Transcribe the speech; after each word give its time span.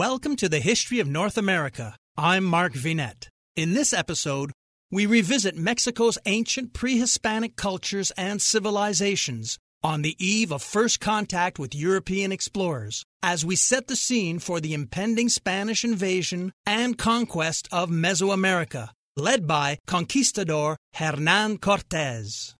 Welcome 0.00 0.36
to 0.36 0.48
the 0.48 0.60
History 0.60 0.98
of 1.00 1.06
North 1.06 1.36
America. 1.36 1.94
I'm 2.16 2.42
Mark 2.42 2.72
Vinet. 2.72 3.28
In 3.54 3.74
this 3.74 3.92
episode, 3.92 4.50
we 4.90 5.04
revisit 5.04 5.58
Mexico's 5.58 6.16
ancient 6.24 6.72
pre 6.72 6.98
Hispanic 6.98 7.54
cultures 7.54 8.10
and 8.12 8.40
civilizations 8.40 9.58
on 9.82 10.00
the 10.00 10.16
eve 10.18 10.52
of 10.52 10.62
first 10.62 11.00
contact 11.00 11.58
with 11.58 11.74
European 11.74 12.32
explorers, 12.32 13.04
as 13.22 13.44
we 13.44 13.56
set 13.56 13.88
the 13.88 13.94
scene 13.94 14.38
for 14.38 14.58
the 14.58 14.72
impending 14.72 15.28
Spanish 15.28 15.84
invasion 15.84 16.50
and 16.64 16.96
conquest 16.96 17.68
of 17.70 17.90
Mesoamerica, 17.90 18.88
led 19.18 19.46
by 19.46 19.76
conquistador 19.86 20.78
Hernan 20.94 21.58
Cortes. 21.58 22.54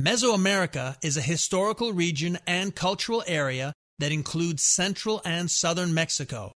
Mesoamerica 0.00 0.96
is 1.02 1.18
a 1.18 1.20
historical 1.20 1.92
region 1.92 2.38
and 2.46 2.74
cultural 2.74 3.22
area 3.26 3.74
that 3.98 4.12
includes 4.12 4.62
central 4.62 5.20
and 5.24 5.50
southern 5.50 5.92
Mexico. 5.92 6.52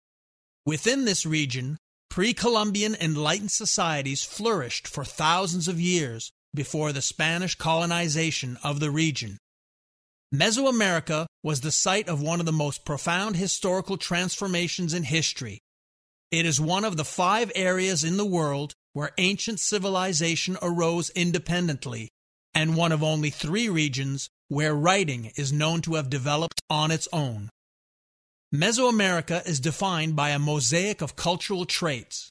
Within 0.67 1.05
this 1.05 1.25
region, 1.25 1.79
pre 2.11 2.35
Columbian 2.35 2.95
enlightened 2.95 3.51
societies 3.51 4.23
flourished 4.25 4.87
for 4.87 5.05
thousands 5.05 5.69
of 5.69 5.81
years 5.81 6.33
before 6.55 6.93
the 6.93 7.03
Spanish 7.03 7.55
colonization 7.55 8.59
of 8.63 8.81
the 8.81 8.91
region. 8.91 9.39
Mesoamerica 10.35 11.27
was 11.43 11.61
the 11.61 11.73
site 11.73 12.09
of 12.09 12.23
one 12.23 12.41
of 12.41 12.47
the 12.47 12.53
most 12.53 12.85
profound 12.85 13.37
historical 13.37 13.97
transformations 13.97 14.95
in 14.95 15.03
history. 15.05 15.61
It 16.31 16.47
is 16.47 16.61
one 16.61 16.85
of 16.85 16.97
the 16.97 17.05
five 17.05 17.51
areas 17.55 18.05
in 18.05 18.17
the 18.17 18.25
world 18.25 18.75
where 18.93 19.11
ancient 19.19 19.59
civilization 19.59 20.57
arose 20.63 21.11
independently, 21.11 22.11
and 22.55 22.77
one 22.77 22.93
of 22.93 23.03
only 23.03 23.31
three 23.31 23.69
regions 23.69 24.29
where 24.51 24.75
writing 24.75 25.31
is 25.37 25.53
known 25.53 25.81
to 25.81 25.95
have 25.95 26.11
developed 26.11 26.61
on 26.69 26.91
its 26.91 27.07
own. 27.13 27.49
Mesoamerica 28.53 29.47
is 29.47 29.61
defined 29.61 30.17
by 30.17 30.31
a 30.31 30.41
mosaic 30.41 31.01
of 31.01 31.15
cultural 31.15 31.65
traits. 31.65 32.31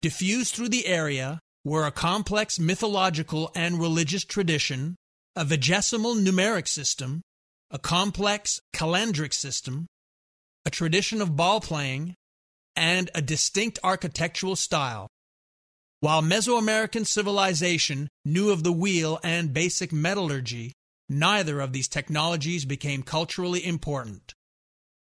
Diffused 0.00 0.54
through 0.54 0.70
the 0.70 0.86
area 0.86 1.38
were 1.62 1.84
a 1.84 1.92
complex 1.92 2.58
mythological 2.58 3.50
and 3.54 3.78
religious 3.78 4.24
tradition, 4.24 4.96
a 5.36 5.44
vigesimal 5.44 6.14
numeric 6.14 6.66
system, 6.66 7.20
a 7.70 7.78
complex 7.78 8.58
calendric 8.72 9.34
system, 9.34 9.86
a 10.64 10.70
tradition 10.70 11.20
of 11.20 11.36
ball 11.36 11.60
playing, 11.60 12.14
and 12.74 13.10
a 13.14 13.20
distinct 13.20 13.78
architectural 13.84 14.56
style. 14.56 15.08
While 16.00 16.22
Mesoamerican 16.22 17.06
civilization 17.06 18.08
knew 18.24 18.48
of 18.48 18.62
the 18.62 18.72
wheel 18.72 19.20
and 19.22 19.52
basic 19.52 19.92
metallurgy, 19.92 20.72
neither 21.10 21.60
of 21.60 21.72
these 21.72 21.88
technologies 21.88 22.64
became 22.64 23.02
culturally 23.02 23.66
important. 23.66 24.32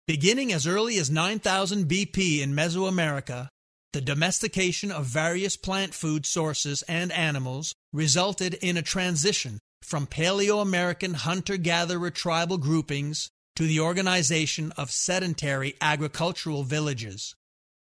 Beginning 0.06 0.52
as 0.52 0.66
early 0.66 0.98
as 0.98 1.10
9000 1.10 1.86
BP 1.86 2.40
in 2.40 2.54
Mesoamerica, 2.54 3.48
the 3.92 4.00
domestication 4.00 4.90
of 4.90 5.04
various 5.04 5.56
plant 5.56 5.94
food 5.94 6.24
sources 6.24 6.82
and 6.82 7.12
animals 7.12 7.74
resulted 7.92 8.54
in 8.54 8.76
a 8.76 8.82
transition 8.82 9.58
from 9.82 10.06
Paleo 10.06 10.60
American 10.60 11.14
hunter 11.14 11.56
gatherer 11.56 12.10
tribal 12.10 12.58
groupings 12.58 13.30
to 13.56 13.66
the 13.66 13.80
organization 13.80 14.72
of 14.76 14.90
sedentary 14.90 15.74
agricultural 15.80 16.62
villages. 16.62 17.34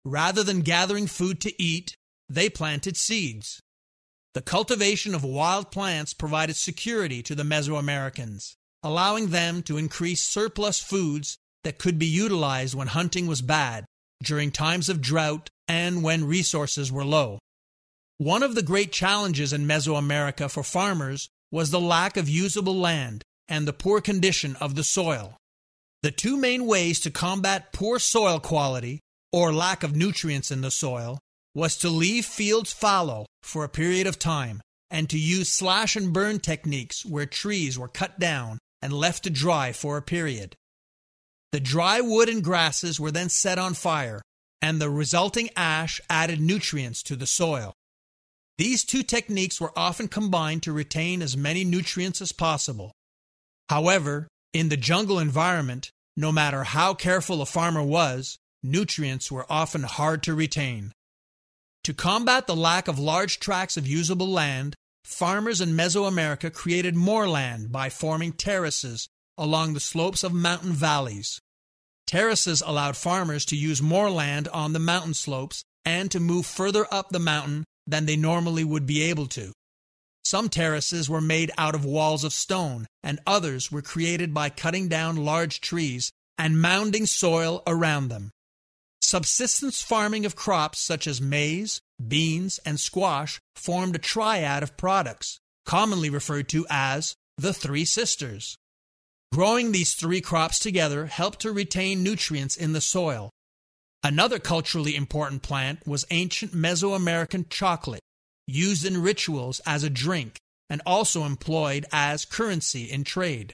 Rather 0.05 0.43
than 0.43 0.61
gathering 0.61 1.07
food 1.07 1.41
to 1.41 1.63
eat, 1.63 1.95
they 2.29 2.49
planted 2.49 2.97
seeds. 2.97 3.61
The 4.39 4.43
cultivation 4.43 5.17
of 5.17 5.25
wild 5.25 5.73
plants 5.73 6.15
provided 6.15 6.55
security 6.55 7.25
to 7.25 7.35
the 7.35 7.43
Mesoamericans, 7.43 8.55
allowing 8.85 9.31
them 9.31 9.65
to 9.65 9.77
increase 9.77 10.23
surplus 10.23 10.79
foods 10.79 11.39
that 11.65 11.79
could 11.79 11.99
be 11.99 12.07
utilized 12.07 12.77
when 12.77 12.87
hunting 12.87 13.27
was 13.27 13.43
bad, 13.43 13.85
during 14.23 14.53
times 14.53 14.89
of 14.89 15.01
drought, 15.01 15.51
and 15.67 16.05
when 16.05 16.25
resources 16.25 16.93
were 16.93 17.05
low. 17.05 17.41
One 18.19 18.45
of 18.45 18.55
the 18.55 18.63
great 18.63 18.93
challenges 18.93 19.53
in 19.53 19.67
Mesoamerica 19.67 20.49
for 20.49 20.63
farmers 20.63 21.29
was 21.51 21.73
the 21.73 21.81
lack 21.81 22.17
of 22.17 22.29
usable 22.29 22.77
land 22.77 23.25
and 23.49 23.67
the 23.67 23.73
poor 23.73 24.01
condition 24.01 24.55
of 24.61 24.77
the 24.77 24.85
soil. 24.85 25.37
The 26.05 26.13
two 26.13 26.37
main 26.37 26.65
ways 26.65 27.01
to 27.01 27.11
combat 27.11 27.73
poor 27.73 27.99
soil 27.99 28.39
quality 28.39 29.01
or 29.33 29.53
lack 29.53 29.83
of 29.83 29.97
nutrients 29.97 30.53
in 30.53 30.61
the 30.61 30.71
soil 30.71 31.19
was 31.59 31.77
to 31.77 31.89
leave 31.89 32.25
fields 32.25 32.73
fallow 32.73 33.27
for 33.43 33.65
a 33.65 33.69
period 33.69 34.07
of 34.07 34.17
time 34.17 34.61
and 34.93 35.11
to 35.11 35.19
use 35.19 35.49
slash 35.49 35.97
and 35.97 36.13
burn 36.13 36.39
techniques 36.39 37.05
where 37.05 37.27
trees 37.27 37.77
were 37.77 37.89
cut 37.89 38.21
down 38.21 38.59
and 38.81 38.93
left 38.93 39.25
to 39.25 39.31
dry 39.31 39.73
for 39.73 39.97
a 39.97 40.03
period. 40.03 40.55
The 41.51 41.59
dry 41.59 42.01
wood 42.01 42.29
and 42.29 42.45
grasses 42.45 43.01
were 43.01 43.11
then 43.11 43.29
set 43.29 43.59
on 43.59 43.75
fire, 43.75 44.23
and 44.63 44.81
the 44.81 44.89
resulting 44.89 45.51
ash 45.57 46.01
added 46.09 46.41
nutrients 46.41 47.03
to 47.03 47.17
the 47.17 47.27
soil. 47.27 47.73
These 48.57 48.85
two 48.85 49.03
techniques 49.03 49.61
were 49.61 49.77
often 49.77 50.07
combined 50.07 50.63
to 50.63 50.73
retain 50.73 51.23
as 51.23 51.37
many 51.37 51.65
nutrients 51.65 52.23
as 52.23 52.31
possible. 52.31 52.93
However, 53.69 54.29
in 54.53 54.69
the 54.69 54.77
jungle 54.77 55.19
environment, 55.19 55.91
no 56.17 56.31
matter 56.31 56.63
how 56.63 56.95
careful 56.95 57.43
a 57.43 57.47
farmer 57.47 57.83
was, 57.83 58.37
nutrients 58.63 59.33
were 59.33 59.47
often 59.51 59.83
hard 59.83 60.23
to 60.23 60.35
retain. 60.35 60.93
To 61.89 61.95
combat 61.95 62.47
the 62.47 62.55
lack 62.55 62.87
of 62.87 62.99
large 62.99 63.41
tracts 63.41 63.79
of 63.79 63.87
usable 63.87 64.29
land, 64.29 64.77
farmers 65.05 65.63
in 65.63 65.71
Mesoamerica 65.71 66.53
created 66.53 66.95
more 66.95 67.27
land 67.27 67.73
by 67.73 67.89
forming 67.89 68.33
terraces 68.33 69.09
along 69.39 69.73
the 69.73 69.81
slopes 69.81 70.23
of 70.23 70.35
mountain 70.35 70.75
valleys. 70.75 71.41
Terraces 72.07 72.63
allowed 72.67 72.99
farmers 72.99 73.47
to 73.47 73.57
use 73.57 73.81
more 73.81 74.11
land 74.11 74.49
on 74.49 74.75
the 74.75 74.79
mountain 74.79 75.15
slopes 75.15 75.65
and 75.83 76.11
to 76.11 76.21
move 76.21 76.45
further 76.45 76.87
up 76.93 77.09
the 77.09 77.19
mountain 77.19 77.65
than 77.87 78.05
they 78.05 78.17
normally 78.17 78.65
would 78.65 78.85
be 78.85 79.01
able 79.05 79.27
to. 79.29 79.55
Some 80.23 80.51
terraces 80.51 81.09
were 81.09 81.23
made 81.23 81.51
out 81.57 81.75
of 81.75 81.87
walls 81.87 82.23
of 82.23 82.35
stone, 82.35 82.87
and 83.03 83.19
others 83.27 83.73
were 83.73 83.81
created 83.81 84.35
by 84.35 84.51
cutting 84.51 84.89
down 84.89 85.17
large 85.17 85.63
trees 85.63 86.13
and 86.37 86.61
mounding 86.61 87.07
soil 87.07 87.63
around 87.67 88.09
them. 88.09 88.31
Subsistence 89.01 89.81
farming 89.81 90.27
of 90.27 90.37
crops 90.37 90.79
such 90.79 91.07
as 91.07 91.21
maize, 91.21 91.81
beans, 92.07 92.61
and 92.65 92.79
squash 92.79 93.41
formed 93.57 93.97
a 93.97 93.99
triad 93.99 94.63
of 94.63 94.77
products, 94.77 95.41
commonly 95.65 96.11
referred 96.11 96.49
to 96.51 96.67
as 96.69 97.15
the 97.37 97.53
Three 97.53 97.85
Sisters. 97.85 98.57
Growing 99.33 99.73
these 99.73 99.95
three 99.95 100.21
crops 100.21 100.59
together 100.59 101.07
helped 101.07 101.41
to 101.41 101.53
retain 101.53 102.03
nutrients 102.03 102.57
in 102.57 102.73
the 102.73 102.81
soil 102.81 103.31
Another 104.03 104.39
culturally 104.39 104.95
important 104.95 105.43
plant 105.43 105.87
was 105.87 106.07
ancient 106.11 106.53
Mesoamerican 106.53 107.51
chocolate, 107.51 108.01
used 108.47 108.85
in 108.85 109.03
rituals 109.03 109.61
as 109.67 109.83
a 109.83 109.91
drink 109.91 110.39
and 110.71 110.81
also 110.87 111.25
employed 111.25 111.85
as 111.93 112.25
currency 112.25 112.85
in 112.85 113.03
trade. 113.03 113.53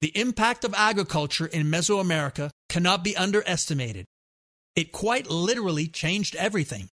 The 0.00 0.16
impact 0.16 0.64
of 0.64 0.74
agriculture 0.76 1.46
in 1.46 1.66
Mesoamerica 1.66 2.50
cannot 2.68 3.04
be 3.04 3.16
underestimated. 3.16 4.06
It 4.78 4.92
quite 4.92 5.28
literally 5.28 5.88
changed 5.88 6.36
everything. 6.36 6.88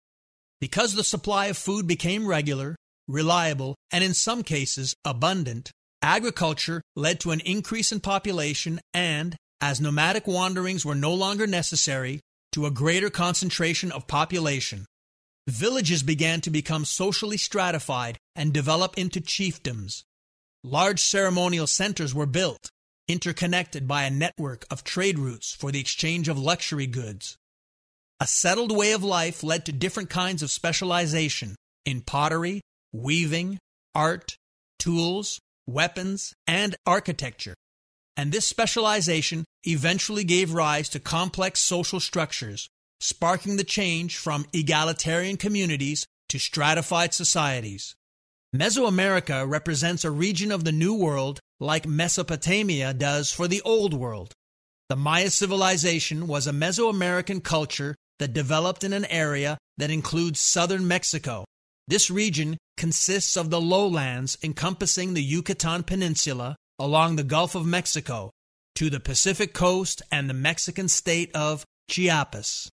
Because 0.59 0.94
the 0.94 1.03
supply 1.03 1.47
of 1.47 1.58
food 1.58 1.88
became 1.88 2.28
regular, 2.28 2.75
reliable, 3.08 3.75
and 3.90 4.03
in 4.03 4.14
some 4.14 4.44
cases 4.44 4.94
abundant, 5.03 5.72
agriculture 6.03 6.84
led 6.96 7.19
to 7.22 7.31
an 7.31 7.40
increase 7.40 7.92
in 7.92 8.00
population 8.00 8.81
and, 8.94 9.36
as 9.59 9.81
nomadic 9.81 10.28
wanderings 10.28 10.86
were 10.86 10.94
no 10.94 11.12
longer 11.12 11.47
necessary, 11.47 12.19
to 12.52 12.68
a 12.68 12.69
greater 12.69 13.09
concentration 13.09 13.92
of 13.92 14.06
population. 14.06 14.86
Villages 15.48 16.03
began 16.03 16.40
to 16.42 16.52
become 16.52 16.86
socially 16.86 17.38
stratified 17.38 18.19
and 18.36 18.53
develop 18.53 18.96
into 18.96 19.19
chiefdoms. 19.19 20.03
Large 20.63 21.00
ceremonial 21.00 21.66
centers 21.66 22.13
were 22.13 22.28
built, 22.28 22.69
interconnected 23.08 23.88
by 23.88 24.04
a 24.04 24.12
network 24.12 24.68
of 24.69 24.84
trade 24.84 25.18
routes 25.18 25.56
for 25.56 25.72
the 25.72 25.80
exchange 25.80 26.27
of 26.27 26.38
luxury 26.38 26.86
goods. 26.86 27.39
A 28.21 28.27
settled 28.27 28.71
way 28.71 28.94
of 28.94 29.03
life 29.03 29.44
led 29.44 29.65
to 29.65 29.73
different 29.73 30.09
kinds 30.09 30.41
of 30.41 30.51
specialization 30.51 31.56
in 31.85 32.01
pottery, 32.01 32.62
weaving, 32.94 33.59
art, 33.94 34.38
tools, 34.79 35.39
weapons, 35.68 36.33
and 36.47 36.75
architecture 36.85 37.56
and 38.18 38.31
this 38.31 38.47
specialization 38.47 39.45
eventually 39.63 40.23
gave 40.23 40.53
rise 40.53 40.89
to 40.89 41.00
complex 41.00 41.59
social 41.59 42.00
structures, 42.00 42.68
sparking 43.00 43.57
the 43.57 43.63
change 43.63 44.18
from 44.18 44.45
egalitarian 44.53 45.38
communities 45.38 46.06
to 46.29 46.38
stratified 46.38 47.13
societies. 47.13 47.95
Mesoamerica 48.56 49.50
represents 49.50 50.03
a 50.03 50.12
region 50.12 50.51
of 50.51 50.65
the 50.65 50.71
New 50.71 50.94
World 50.94 51.39
like 51.59 51.88
Mesopotamia 51.88 52.94
does 52.94 53.31
for 53.31 53.47
the 53.47 53.62
Old 53.62 53.94
World. 53.94 54.33
The 54.89 54.95
Maya 54.97 55.29
civilization 55.29 56.27
was 56.27 56.47
a 56.47 56.51
Mesoamerican 56.51 57.44
culture 57.44 57.95
that 58.21 58.33
developed 58.33 58.83
in 58.83 58.94
an 58.94 59.06
area 59.06 59.57
that 59.77 59.89
includes 59.89 60.39
southern 60.39 60.88
Mexico. 60.88 61.44
This 61.88 62.12
region 62.12 62.56
consists 62.77 63.35
of 63.35 63.50
the 63.50 63.59
lowlands 63.59 64.38
encompassing 64.44 65.15
the 65.15 65.23
Yucatan 65.23 65.81
Peninsula, 65.81 66.56
along 66.77 67.15
the 67.15 67.23
Gulf 67.23 67.56
of 67.56 67.65
Mexico 67.65 68.29
to 68.75 68.91
the 68.91 69.00
Pacific 69.00 69.56
coast 69.56 70.03
and 70.12 70.29
the 70.29 70.35
Mexican 70.35 70.88
state 70.88 71.31
of 71.35 71.65
Chiapas. 71.89 72.69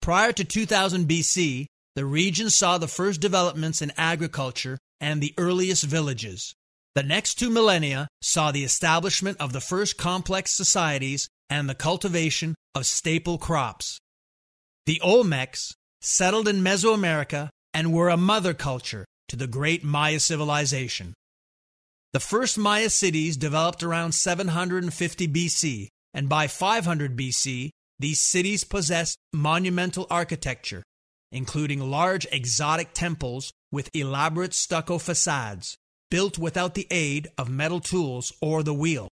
Prior 0.00 0.32
to 0.32 0.42
2000 0.42 1.08
BC, 1.08 1.66
the 1.94 2.04
region 2.04 2.50
saw 2.50 2.76
the 2.76 2.88
first 2.88 3.20
developments 3.20 3.82
in 3.82 3.92
agriculture 3.96 4.78
and 5.00 5.20
the 5.20 5.32
earliest 5.38 5.84
villages. 5.84 6.56
The 6.96 7.04
next 7.04 7.36
two 7.36 7.50
millennia 7.50 8.08
saw 8.20 8.50
the 8.50 8.64
establishment 8.64 9.36
of 9.38 9.52
the 9.52 9.60
first 9.60 9.96
complex 9.96 10.50
societies 10.50 11.28
and 11.48 11.68
the 11.68 11.76
cultivation 11.76 12.56
of 12.74 12.84
staple 12.84 13.38
crops. 13.38 14.00
The 14.84 15.00
Olmecs 15.04 15.74
settled 16.00 16.48
in 16.48 16.62
Mesoamerica 16.62 17.50
and 17.72 17.92
were 17.92 18.08
a 18.08 18.16
mother 18.16 18.52
culture 18.52 19.04
to 19.28 19.36
the 19.36 19.46
great 19.46 19.84
Maya 19.84 20.18
civilization. 20.18 21.14
The 22.12 22.20
first 22.20 22.58
Maya 22.58 22.90
cities 22.90 23.36
developed 23.36 23.84
around 23.84 24.12
750 24.12 25.28
BC, 25.28 25.88
and 26.12 26.28
by 26.28 26.48
500 26.48 27.16
BC, 27.16 27.70
these 27.98 28.20
cities 28.20 28.64
possessed 28.64 29.16
monumental 29.32 30.08
architecture, 30.10 30.82
including 31.30 31.78
large 31.80 32.26
exotic 32.32 32.92
temples 32.92 33.52
with 33.70 33.88
elaborate 33.94 34.52
stucco 34.52 34.98
facades, 34.98 35.76
built 36.10 36.38
without 36.38 36.74
the 36.74 36.88
aid 36.90 37.28
of 37.38 37.48
metal 37.48 37.80
tools 37.80 38.32
or 38.42 38.64
the 38.64 38.74
wheel. 38.74 39.08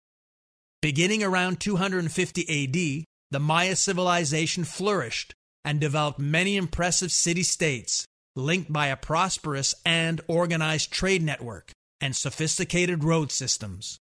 Beginning 0.81 1.23
around 1.23 1.59
250 1.59 2.41
AD, 2.41 3.05
the 3.29 3.39
Maya 3.39 3.75
civilization 3.75 4.63
flourished 4.63 5.33
and 5.67 5.81
developed 5.81 6.17
many 6.17 6.55
impressive 6.55 7.11
city 7.11 7.43
states 7.43 8.07
linked 8.37 8.71
by 8.71 8.87
a 8.87 8.95
prosperous 8.95 9.75
and 9.85 10.21
organized 10.29 10.91
trade 10.91 11.21
network 11.21 11.71
and 11.99 12.15
sophisticated 12.15 13.03
road 13.03 13.33
systems. 13.33 13.99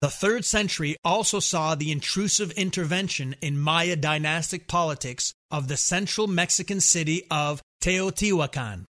The 0.00 0.08
third 0.08 0.46
century 0.46 0.96
also 1.04 1.40
saw 1.40 1.74
the 1.74 1.92
intrusive 1.92 2.52
intervention 2.52 3.34
in 3.42 3.58
Maya 3.58 3.96
dynastic 3.96 4.66
politics 4.66 5.34
of 5.50 5.68
the 5.68 5.76
central 5.76 6.26
Mexican 6.26 6.80
city 6.80 7.24
of 7.30 7.60
Teotihuacan. 7.82 8.84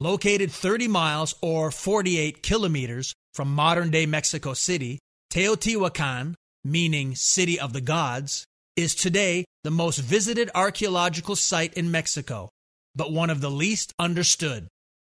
Located 0.00 0.50
30 0.50 0.88
miles 0.88 1.34
or 1.40 1.70
48 1.70 2.42
kilometers 2.42 3.14
from 3.34 3.54
modern 3.54 3.90
day 3.90 4.06
Mexico 4.06 4.52
City, 4.52 4.98
Teotihuacan, 5.32 6.34
meaning 6.64 7.14
City 7.14 7.60
of 7.60 7.72
the 7.72 7.80
Gods, 7.80 8.46
is 8.76 8.94
today 8.94 9.44
the 9.64 9.70
most 9.70 9.98
visited 9.98 10.50
archaeological 10.54 11.34
site 11.34 11.74
in 11.74 11.90
Mexico, 11.90 12.50
but 12.94 13.12
one 13.12 13.30
of 13.30 13.40
the 13.40 13.50
least 13.50 13.92
understood. 13.98 14.68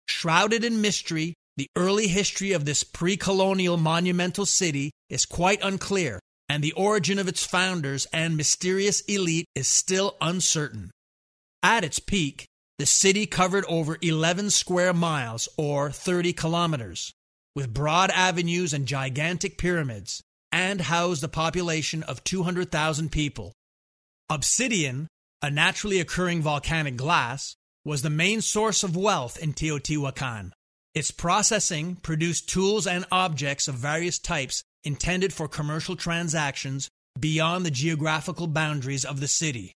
Shrouded 0.09 0.65
in 0.65 0.81
mystery 0.81 1.35
the 1.57 1.69
early 1.77 2.09
history 2.09 2.53
of 2.53 2.65
this 2.65 2.83
pre 2.83 3.17
colonial 3.19 3.77
monumental 3.77 4.47
city 4.47 4.93
is 5.11 5.27
quite 5.27 5.63
unclear, 5.63 6.19
and 6.49 6.65
the 6.65 6.73
origin 6.73 7.19
of 7.19 7.29
its 7.29 7.45
founders 7.45 8.07
and 8.15 8.37
mysterious 8.37 9.03
elite 9.03 9.47
is 9.55 9.69
still 9.69 10.17
uncertain. 10.21 10.91
At 11.63 11.85
its 11.85 11.99
peak, 11.99 12.47
the 12.79 12.87
city 12.87 13.27
covered 13.27 13.67
over 13.67 13.99
11 14.01 14.49
square 14.51 14.95
miles 14.95 15.51
or 15.59 15.91
30 15.91 16.33
kilometers, 16.33 17.13
with 17.55 17.75
broad 17.75 18.11
avenues 18.11 18.73
and 18.73 18.87
gigantic 18.87 19.59
pyramids, 19.59 20.23
and 20.53 20.81
housed 20.81 21.23
a 21.25 21.29
population 21.29 22.03
of 22.05 22.25
200,000 22.25 23.11
people. 23.11 23.53
Obsidian, 24.29 25.09
a 25.43 25.51
naturally 25.51 26.01
occurring 26.01 26.43
volcanic 26.43 26.97
glass, 26.97 27.57
was 27.85 28.03
the 28.03 28.11
main 28.11 28.41
source 28.41 28.83
of 28.83 28.97
wealth 28.97 29.39
in 29.39 29.53
Teotihuacan. 29.55 30.53
Its 30.95 31.11
processing 31.11 31.97
produced 31.97 32.49
tools 32.49 32.87
and 32.87 33.05
objects 33.11 33.69
of 33.69 33.77
various 33.77 34.19
types 34.19 34.63
intended 34.85 35.33
for 35.33 35.49
commercial 35.49 35.97
transactions 35.97 36.89
beyond 37.19 37.65
the 37.65 37.71
geographical 37.71 38.47
boundaries 38.47 39.05
of 39.05 39.21
the 39.21 39.29
city. 39.29 39.73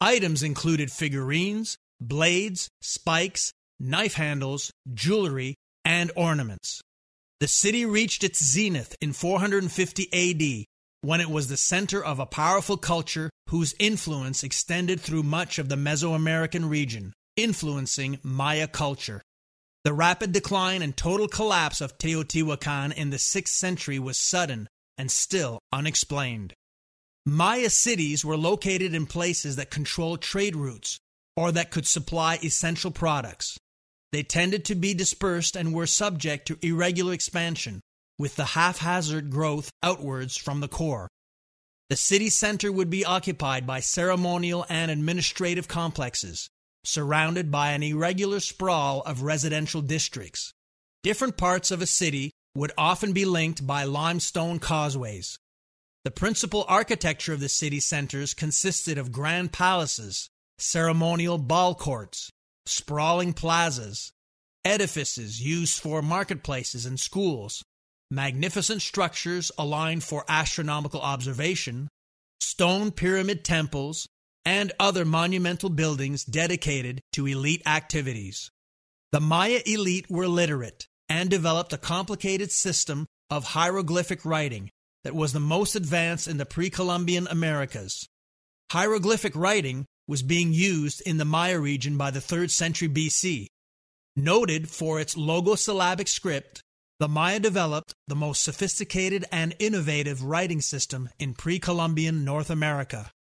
Items 0.00 0.42
included 0.42 0.92
figurines, 0.92 1.76
blades, 2.00 2.68
spikes, 2.80 3.52
knife 3.80 4.14
handles, 4.14 4.70
jewelry, 4.94 5.56
and 5.84 6.10
ornaments. 6.16 6.80
The 7.40 7.48
city 7.48 7.84
reached 7.84 8.24
its 8.24 8.44
zenith 8.44 8.96
in 9.00 9.12
450 9.12 10.08
AD 10.12 10.64
when 11.02 11.20
it 11.20 11.30
was 11.30 11.46
the 11.46 11.56
center 11.56 12.04
of 12.04 12.18
a 12.18 12.26
powerful 12.26 12.76
culture 12.76 13.30
whose 13.50 13.76
influence 13.78 14.42
extended 14.42 15.00
through 15.00 15.22
much 15.22 15.60
of 15.60 15.68
the 15.68 15.76
Mesoamerican 15.76 16.68
region, 16.68 17.12
influencing 17.36 18.18
Maya 18.24 18.66
culture. 18.66 19.22
The 19.84 19.92
rapid 19.92 20.32
decline 20.32 20.82
and 20.82 20.96
total 20.96 21.28
collapse 21.28 21.80
of 21.80 21.96
Teotihuacan 21.96 22.92
in 22.92 23.10
the 23.10 23.18
6th 23.18 23.48
century 23.48 24.00
was 24.00 24.18
sudden 24.18 24.68
and 24.98 25.08
still 25.08 25.60
unexplained. 25.72 26.54
Maya 27.24 27.70
cities 27.70 28.24
were 28.24 28.36
located 28.36 28.94
in 28.94 29.06
places 29.06 29.54
that 29.56 29.70
controlled 29.70 30.22
trade 30.22 30.56
routes 30.56 30.98
or 31.36 31.52
that 31.52 31.70
could 31.70 31.86
supply 31.86 32.40
essential 32.42 32.90
products. 32.90 33.56
They 34.12 34.22
tended 34.22 34.64
to 34.66 34.74
be 34.74 34.94
dispersed 34.94 35.54
and 35.56 35.74
were 35.74 35.86
subject 35.86 36.46
to 36.48 36.58
irregular 36.62 37.12
expansion, 37.12 37.80
with 38.18 38.36
the 38.36 38.46
haphazard 38.46 39.30
growth 39.30 39.70
outwards 39.82 40.36
from 40.36 40.60
the 40.60 40.68
core. 40.68 41.08
The 41.90 41.96
city 41.96 42.28
center 42.28 42.70
would 42.70 42.90
be 42.90 43.04
occupied 43.04 43.66
by 43.66 43.80
ceremonial 43.80 44.66
and 44.68 44.90
administrative 44.90 45.68
complexes, 45.68 46.48
surrounded 46.84 47.50
by 47.50 47.72
an 47.72 47.82
irregular 47.82 48.40
sprawl 48.40 49.02
of 49.02 49.22
residential 49.22 49.82
districts. 49.82 50.52
Different 51.02 51.36
parts 51.36 51.70
of 51.70 51.80
a 51.80 51.86
city 51.86 52.32
would 52.54 52.72
often 52.76 53.12
be 53.12 53.24
linked 53.24 53.66
by 53.66 53.84
limestone 53.84 54.58
causeways. 54.58 55.38
The 56.04 56.10
principal 56.10 56.64
architecture 56.68 57.32
of 57.32 57.40
the 57.40 57.48
city 57.48 57.80
centers 57.80 58.34
consisted 58.34 58.98
of 58.98 59.12
grand 59.12 59.52
palaces, 59.52 60.28
ceremonial 60.58 61.38
ball 61.38 61.74
courts, 61.74 62.30
sprawling 62.68 63.32
plazas, 63.32 64.12
edifices 64.64 65.40
used 65.40 65.80
for 65.80 66.02
marketplaces 66.02 66.86
and 66.86 66.98
schools, 66.98 67.62
magnificent 68.10 68.82
structures 68.82 69.50
aligned 69.58 70.04
for 70.04 70.24
astronomical 70.28 71.00
observation, 71.00 71.88
stone 72.40 72.90
pyramid 72.90 73.44
temples, 73.44 74.08
and 74.44 74.72
other 74.80 75.04
monumental 75.04 75.68
buildings 75.68 76.24
dedicated 76.24 77.00
to 77.12 77.26
elite 77.26 77.62
activities. 77.66 78.50
The 79.12 79.20
Maya 79.20 79.60
elite 79.66 80.10
were 80.10 80.28
literate 80.28 80.86
and 81.08 81.30
developed 81.30 81.72
a 81.72 81.78
complicated 81.78 82.50
system 82.52 83.06
of 83.30 83.44
hieroglyphic 83.44 84.24
writing 84.24 84.70
that 85.04 85.14
was 85.14 85.32
the 85.32 85.40
most 85.40 85.74
advanced 85.74 86.28
in 86.28 86.36
the 86.38 86.46
pre 86.46 86.70
Columbian 86.70 87.26
Americas. 87.28 88.08
Hieroglyphic 88.70 89.34
writing 89.34 89.86
was 90.08 90.22
being 90.22 90.52
used 90.52 91.02
in 91.02 91.18
the 91.18 91.24
Maya 91.24 91.60
region 91.60 91.96
by 91.96 92.10
the 92.10 92.18
3rd 92.18 92.50
century 92.50 92.88
BC. 92.88 93.46
Noted 94.16 94.68
for 94.68 94.98
its 94.98 95.14
logosyllabic 95.14 96.08
script, 96.08 96.62
the 96.98 97.06
Maya 97.06 97.38
developed 97.38 97.94
the 98.08 98.16
most 98.16 98.42
sophisticated 98.42 99.24
and 99.30 99.54
innovative 99.60 100.24
writing 100.24 100.60
system 100.60 101.10
in 101.20 101.34
pre 101.34 101.60
Columbian 101.60 102.24
North 102.24 102.50
America. 102.50 103.12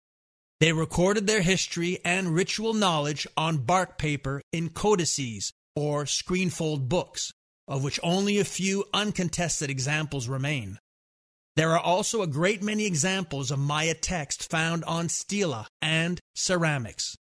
They 0.60 0.74
recorded 0.74 1.27
their 1.27 1.44
history 1.44 2.00
and 2.03 2.34
ritual 2.34 2.74
knowledge 2.74 3.27
on 3.38 3.58
bark 3.58 4.00
paper 4.00 4.41
in 4.51 4.70
codices 4.70 5.53
or 5.75 6.08
screenfold 6.08 6.89
books, 6.89 7.32
of 7.67 7.84
which 7.84 8.00
only 8.01 8.39
a 8.39 8.44
few 8.44 8.86
uncontested 8.91 9.70
examples 9.70 10.27
remain. 10.27 10.79
There 11.58 11.72
are 11.72 11.80
also 11.80 12.22
a 12.22 12.28
great 12.28 12.62
many 12.62 12.86
examples 12.86 13.50
of 13.50 13.58
Maya 13.58 13.96
text 13.96 14.48
found 14.48 14.84
on 14.84 15.10
stela 15.10 15.68
and 15.82 16.20
ceramics. 16.36 17.18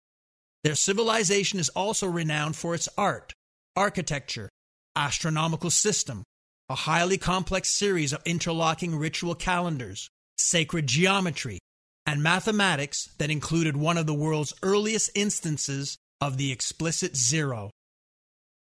Their 0.63 0.75
civilization 0.75 1.59
is 1.59 1.67
also 1.67 2.07
renowned 2.07 2.55
for 2.55 2.73
its 2.73 2.87
art, 2.97 3.33
architecture, 3.75 4.47
astronomical 4.95 5.69
system, 5.69 6.23
a 6.69 6.75
highly 6.75 7.17
complex 7.17 7.71
series 7.71 8.13
of 8.13 8.21
interlocking 8.23 8.95
ritual 8.95 9.35
calendars, 9.35 10.07
sacred 10.37 10.87
geometry, 10.87 11.59
and 12.05 12.23
mathematics 12.23 13.09
that 13.17 13.31
included 13.31 13.75
one 13.75 13.97
of 13.97 14.05
the 14.05 14.13
world's 14.13 14.53
earliest 14.63 15.11
instances 15.13 15.97
of 16.21 16.37
the 16.37 16.53
explicit 16.53 17.17
zero. 17.17 17.69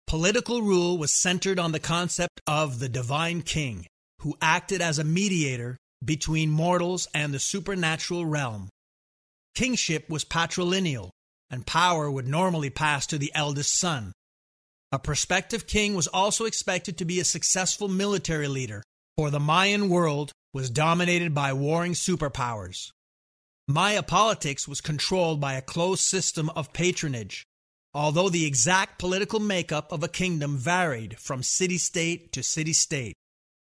Political 0.08 0.64
rule 0.64 0.98
was 0.98 1.14
centered 1.14 1.60
on 1.60 1.74
the 1.74 1.80
concept 1.80 2.42
of 2.48 2.80
the 2.80 2.90
divine 2.90 3.44
king, 3.44 3.86
who 4.20 4.38
acted 4.42 4.82
as 4.82 5.00
a 5.00 5.04
mediator 5.04 5.78
between 6.04 6.50
mortals 6.50 7.08
and 7.14 7.34
the 7.34 7.40
supernatural 7.40 8.26
realm. 8.26 8.70
Kingship 9.56 10.10
was 10.10 10.24
patrilineal, 10.24 11.10
and 11.50 11.66
power 11.66 12.10
would 12.10 12.28
normally 12.28 12.70
pass 12.70 13.06
to 13.08 13.18
the 13.18 13.32
eldest 13.36 13.78
son. 13.78 14.14
A 14.92 15.00
prospective 15.00 15.68
king 15.68 15.96
was 15.96 16.08
also 16.08 16.46
expected 16.46 16.98
to 16.98 17.06
be 17.06 17.20
a 17.20 17.26
successful 17.26 17.88
military 17.88 18.48
leader, 18.48 18.84
for 19.18 19.30
the 19.30 19.40
Mayan 19.40 19.90
world 19.90 20.32
was 20.54 20.70
dominated 20.70 21.34
by 21.34 21.54
warring 21.54 21.94
superpowers. 21.94 22.92
Maya 23.68 24.02
politics 24.02 24.68
was 24.68 24.82
controlled 24.82 25.40
by 25.40 25.54
a 25.54 25.62
closed 25.62 26.02
system 26.02 26.50
of 26.56 26.74
patronage, 26.74 27.46
although 27.94 28.30
the 28.30 28.46
exact 28.46 28.98
political 28.98 29.40
makeup 29.40 29.92
of 29.92 30.04
a 30.04 30.08
kingdom 30.08 30.58
varied 30.58 31.20
from 31.20 31.44
city 31.44 31.78
state 31.78 32.32
to 32.32 32.42
city 32.42 32.74
state. 32.74 33.14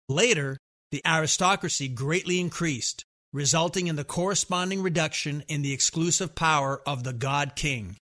Later, 0.09 0.57
the 0.91 1.01
aristocracy 1.03 1.88
greatly 1.88 2.39
increased, 2.39 3.05
resulting 3.33 3.88
in 3.88 3.95
the 3.95 4.03
corresponding 4.03 4.83
reduction 4.83 5.43
in 5.47 5.63
the 5.63 5.74
exclusive 5.74 6.35
power 6.35 6.79
of 6.85 7.03
the 7.03 7.12
God 7.12 7.55
King. 7.55 7.97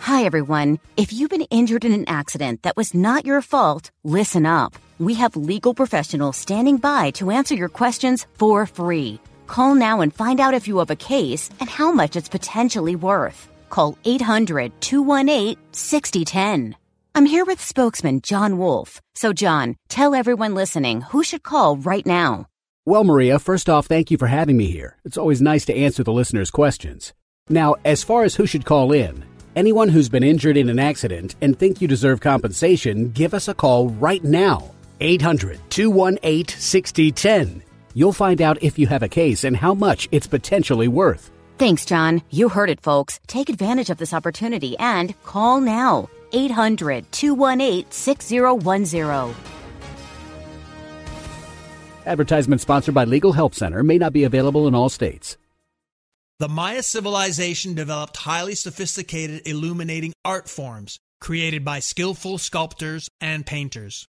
Hi, 0.00 0.24
everyone. 0.24 0.80
If 0.96 1.12
you've 1.12 1.30
been 1.30 1.42
injured 1.42 1.84
in 1.84 1.92
an 1.92 2.08
accident 2.08 2.64
that 2.64 2.76
was 2.76 2.92
not 2.92 3.24
your 3.24 3.40
fault, 3.40 3.92
listen 4.02 4.46
up. 4.46 4.74
We 4.98 5.14
have 5.14 5.36
legal 5.36 5.72
professionals 5.72 6.36
standing 6.36 6.78
by 6.78 7.12
to 7.12 7.30
answer 7.30 7.54
your 7.54 7.68
questions 7.68 8.26
for 8.34 8.66
free. 8.66 9.20
Call 9.46 9.76
now 9.76 10.00
and 10.00 10.12
find 10.12 10.40
out 10.40 10.54
if 10.54 10.66
you 10.66 10.78
have 10.78 10.90
a 10.90 10.96
case 10.96 11.50
and 11.60 11.68
how 11.68 11.92
much 11.92 12.16
it's 12.16 12.28
potentially 12.28 12.96
worth. 12.96 13.48
Call 13.70 13.96
800 14.04 14.72
218 14.80 15.56
6010. 15.70 16.76
I'm 17.16 17.24
here 17.24 17.46
with 17.46 17.62
spokesman 17.62 18.20
John 18.20 18.58
Wolf. 18.58 19.00
So, 19.14 19.32
John, 19.32 19.76
tell 19.88 20.14
everyone 20.14 20.54
listening 20.54 21.00
who 21.00 21.24
should 21.24 21.42
call 21.42 21.78
right 21.78 22.04
now. 22.04 22.44
Well, 22.84 23.04
Maria, 23.04 23.38
first 23.38 23.70
off, 23.70 23.86
thank 23.86 24.10
you 24.10 24.18
for 24.18 24.26
having 24.26 24.58
me 24.58 24.66
here. 24.70 24.98
It's 25.02 25.16
always 25.16 25.40
nice 25.40 25.64
to 25.64 25.74
answer 25.74 26.04
the 26.04 26.12
listeners' 26.12 26.50
questions. 26.50 27.14
Now, 27.48 27.76
as 27.86 28.04
far 28.04 28.24
as 28.24 28.34
who 28.34 28.44
should 28.44 28.66
call 28.66 28.92
in, 28.92 29.24
Anyone 29.56 29.88
who's 29.88 30.10
been 30.10 30.22
injured 30.22 30.58
in 30.58 30.68
an 30.68 30.78
accident 30.78 31.36
and 31.40 31.58
think 31.58 31.80
you 31.80 31.88
deserve 31.88 32.20
compensation, 32.20 33.10
give 33.12 33.32
us 33.32 33.48
a 33.48 33.54
call 33.54 33.88
right 33.88 34.22
now. 34.22 34.70
800 35.00 35.58
218 35.70 36.58
6010. 36.58 37.62
You'll 37.94 38.12
find 38.12 38.42
out 38.42 38.62
if 38.62 38.78
you 38.78 38.86
have 38.88 39.02
a 39.02 39.08
case 39.08 39.44
and 39.44 39.56
how 39.56 39.72
much 39.72 40.06
it's 40.12 40.26
potentially 40.26 40.88
worth. 40.88 41.30
Thanks, 41.56 41.86
John. 41.86 42.20
You 42.30 42.50
heard 42.50 42.68
it, 42.68 42.82
folks. 42.82 43.18
Take 43.26 43.48
advantage 43.48 43.88
of 43.88 43.96
this 43.96 44.12
opportunity 44.12 44.76
and 44.78 45.18
call 45.22 45.62
now. 45.62 46.10
800 46.32 47.10
218 47.12 47.90
6010. 47.90 49.34
Advertisement 52.06 52.60
sponsored 52.60 52.94
by 52.94 53.04
Legal 53.04 53.32
Help 53.32 53.54
Center 53.54 53.82
may 53.82 53.98
not 53.98 54.12
be 54.12 54.24
available 54.24 54.68
in 54.68 54.74
all 54.74 54.88
states. 54.88 55.36
The 56.38 56.48
Maya 56.48 56.82
civilization 56.82 57.74
developed 57.74 58.18
highly 58.18 58.54
sophisticated 58.54 59.46
illuminating 59.46 60.12
art 60.24 60.48
forms 60.48 60.98
created 61.20 61.64
by 61.64 61.80
skillful 61.80 62.38
sculptors 62.38 63.08
and 63.20 63.46
painters. 63.46 64.06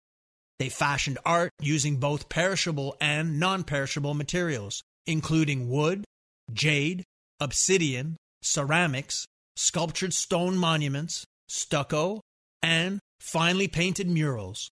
They 0.58 0.68
fashioned 0.68 1.18
art 1.24 1.50
using 1.60 1.96
both 1.96 2.28
perishable 2.28 2.96
and 3.00 3.40
non 3.40 3.64
perishable 3.64 4.14
materials, 4.14 4.82
including 5.06 5.70
wood, 5.70 6.04
jade, 6.52 7.04
obsidian, 7.40 8.16
ceramics, 8.42 9.26
sculptured 9.56 10.12
stone 10.12 10.56
monuments, 10.56 11.24
stucco, 11.50 12.20
and 12.62 13.00
finely 13.20 13.68
painted 13.68 14.08
murals. 14.08 14.70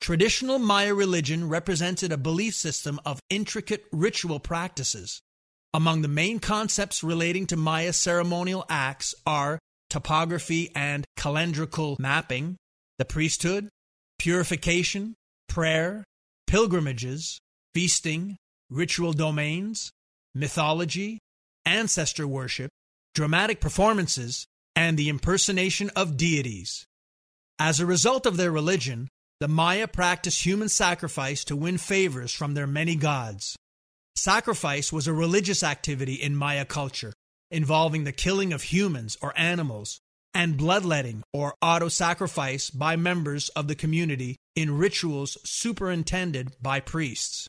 Traditional 0.00 0.58
Maya 0.58 0.92
religion 0.92 1.48
represented 1.48 2.12
a 2.12 2.18
belief 2.18 2.54
system 2.54 3.00
of 3.06 3.20
intricate 3.30 3.84
ritual 3.92 4.38
practices 4.38 5.22
among 5.72 6.02
the 6.02 6.08
main 6.08 6.38
concepts 6.38 7.02
relating 7.02 7.46
to 7.46 7.56
Maya 7.56 7.92
ceremonial 7.92 8.64
acts 8.68 9.14
are 9.26 9.58
topography 9.90 10.70
and 10.74 11.04
calendrical 11.18 11.98
mapping, 11.98 12.56
the 12.98 13.04
priesthood, 13.04 13.68
purification, 14.18 15.14
prayer, 15.48 16.04
pilgrimages, 16.46 17.40
feasting, 17.74 18.36
ritual 18.70 19.12
domains, 19.12 19.90
mythology, 20.34 21.18
ancestor 21.66 22.26
worship, 22.26 22.70
dramatic 23.14 23.60
performances, 23.60 24.46
and 24.76 24.98
the 24.98 25.08
impersonation 25.08 25.90
of 25.96 26.16
deities. 26.16 26.86
As 27.58 27.80
a 27.80 27.86
result 27.86 28.26
of 28.26 28.36
their 28.36 28.50
religion, 28.50 29.08
the 29.40 29.48
Maya 29.48 29.86
practiced 29.86 30.44
human 30.44 30.68
sacrifice 30.68 31.44
to 31.44 31.56
win 31.56 31.78
favors 31.78 32.32
from 32.32 32.54
their 32.54 32.66
many 32.66 32.96
gods. 32.96 33.56
Sacrifice 34.16 34.92
was 34.92 35.06
a 35.06 35.12
religious 35.12 35.62
activity 35.62 36.14
in 36.14 36.36
Maya 36.36 36.64
culture, 36.64 37.12
involving 37.50 38.04
the 38.04 38.12
killing 38.12 38.52
of 38.52 38.62
humans 38.62 39.16
or 39.20 39.32
animals, 39.36 40.00
and 40.32 40.56
bloodletting 40.56 41.22
or 41.32 41.54
auto 41.62 41.88
sacrifice 41.88 42.70
by 42.70 42.96
members 42.96 43.48
of 43.50 43.68
the 43.68 43.74
community 43.74 44.36
in 44.56 44.76
rituals 44.76 45.38
superintended 45.44 46.56
by 46.60 46.80
priests. 46.80 47.46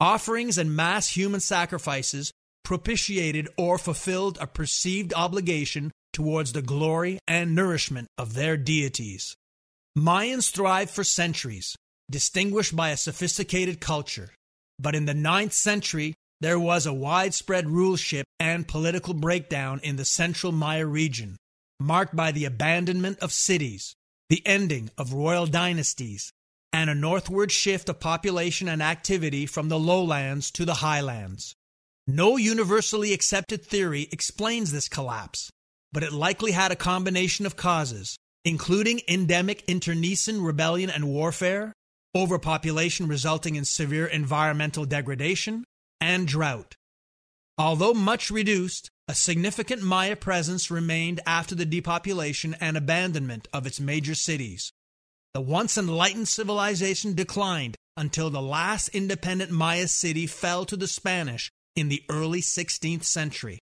Offerings 0.00 0.58
and 0.58 0.74
mass 0.74 1.08
human 1.08 1.40
sacrifices 1.40 2.32
propitiated 2.64 3.48
or 3.56 3.78
fulfilled 3.78 4.38
a 4.40 4.46
perceived 4.46 5.12
obligation 5.14 5.90
towards 6.12 6.52
the 6.52 6.62
glory 6.62 7.18
and 7.26 7.54
nourishment 7.54 8.08
of 8.18 8.34
their 8.34 8.56
deities. 8.56 9.36
Mayans 9.96 10.50
thrived 10.50 10.90
for 10.90 11.04
centuries, 11.04 11.76
distinguished 12.10 12.74
by 12.74 12.90
a 12.90 12.96
sophisticated 12.96 13.80
culture. 13.80 14.30
But 14.78 14.94
in 14.94 15.06
the 15.06 15.14
ninth 15.14 15.52
century, 15.52 16.14
there 16.40 16.58
was 16.58 16.86
a 16.86 16.92
widespread 16.92 17.66
ruleship 17.66 18.24
and 18.40 18.66
political 18.66 19.14
breakdown 19.14 19.80
in 19.82 19.96
the 19.96 20.04
central 20.04 20.50
Maya 20.50 20.86
region, 20.86 21.36
marked 21.78 22.16
by 22.16 22.32
the 22.32 22.44
abandonment 22.44 23.18
of 23.20 23.32
cities, 23.32 23.94
the 24.28 24.42
ending 24.46 24.90
of 24.98 25.12
royal 25.12 25.46
dynasties, 25.46 26.32
and 26.72 26.88
a 26.88 26.94
northward 26.94 27.52
shift 27.52 27.88
of 27.88 28.00
population 28.00 28.66
and 28.66 28.82
activity 28.82 29.46
from 29.46 29.68
the 29.68 29.78
lowlands 29.78 30.50
to 30.50 30.64
the 30.64 30.74
highlands. 30.74 31.54
No 32.06 32.36
universally 32.36 33.12
accepted 33.12 33.64
theory 33.64 34.08
explains 34.10 34.72
this 34.72 34.88
collapse, 34.88 35.50
but 35.92 36.02
it 36.02 36.12
likely 36.12 36.52
had 36.52 36.72
a 36.72 36.76
combination 36.76 37.46
of 37.46 37.56
causes, 37.56 38.16
including 38.44 39.00
endemic 39.08 39.62
internecine 39.68 40.40
rebellion 40.40 40.90
and 40.90 41.08
warfare, 41.08 41.72
overpopulation 42.14 43.06
resulting 43.06 43.56
in 43.56 43.64
severe 43.64 44.06
environmental 44.06 44.84
degradation, 44.84 45.64
and 46.00 46.26
drought. 46.26 46.74
Although 47.58 47.94
much 47.94 48.30
reduced, 48.30 48.90
a 49.08 49.14
significant 49.14 49.82
Maya 49.82 50.16
presence 50.16 50.70
remained 50.70 51.20
after 51.26 51.54
the 51.54 51.66
depopulation 51.66 52.56
and 52.60 52.76
abandonment 52.76 53.46
of 53.52 53.66
its 53.66 53.78
major 53.78 54.14
cities. 54.14 54.72
The 55.34 55.40
once 55.40 55.76
enlightened 55.76 56.28
civilization 56.28 57.14
declined 57.14 57.76
until 57.96 58.30
the 58.30 58.42
last 58.42 58.88
independent 58.88 59.50
Maya 59.50 59.88
city 59.88 60.26
fell 60.26 60.64
to 60.66 60.76
the 60.76 60.88
Spanish 60.88 61.50
in 61.76 61.88
the 61.88 62.02
early 62.08 62.40
16th 62.40 63.04
century. 63.04 63.58